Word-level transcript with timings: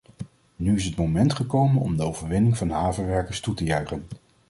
Nu 0.55 0.75
is 0.75 0.85
het 0.85 0.95
moment 0.95 1.33
gekomen 1.33 1.81
om 1.81 1.97
de 1.97 2.03
overwinning 2.03 2.57
van 2.57 2.67
de 2.67 2.73
havenwerkers 2.73 3.39
toe 3.39 3.53
te 3.53 3.63
juichen. 3.63 4.07